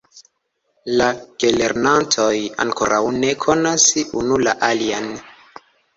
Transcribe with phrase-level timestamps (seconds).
[1.01, 1.09] La
[1.43, 2.33] gelernantoj
[2.65, 3.87] ankoraŭ ne konas
[4.23, 5.13] unu la alian.